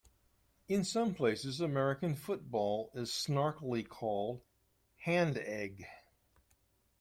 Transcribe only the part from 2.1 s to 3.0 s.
football